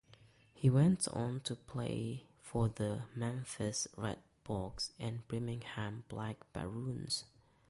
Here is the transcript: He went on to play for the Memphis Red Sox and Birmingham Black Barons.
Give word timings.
He 0.55 0.67
went 0.67 1.07
on 1.09 1.41
to 1.41 1.55
play 1.55 2.23
for 2.41 2.67
the 2.69 3.03
Memphis 3.13 3.87
Red 3.95 4.17
Sox 4.47 4.93
and 4.99 5.27
Birmingham 5.27 6.05
Black 6.09 6.37
Barons. 6.53 7.25